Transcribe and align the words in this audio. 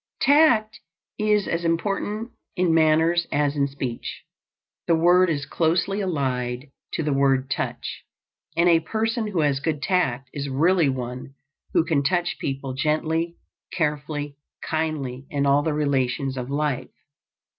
Tact 0.19 0.79
is 1.19 1.47
as 1.47 1.63
important 1.63 2.31
in 2.55 2.73
manners 2.73 3.27
as 3.31 3.55
in 3.55 3.67
speech. 3.67 4.23
The 4.87 4.95
word 4.95 5.29
is 5.29 5.45
closely 5.45 6.01
allied 6.01 6.71
to 6.93 7.03
the 7.03 7.13
word 7.13 7.51
touch, 7.51 8.03
and 8.57 8.67
a 8.67 8.79
person 8.79 9.27
who 9.27 9.41
has 9.41 9.59
good 9.59 9.79
tact 9.83 10.31
is 10.33 10.49
really 10.49 10.89
one 10.89 11.35
who 11.75 11.85
can 11.85 12.01
touch 12.01 12.39
people 12.39 12.73
gently, 12.73 13.35
carefully, 13.71 14.37
kindly, 14.67 15.27
in 15.29 15.45
all 15.45 15.61
the 15.61 15.71
relations 15.71 16.35
of 16.35 16.49
life. 16.49 16.89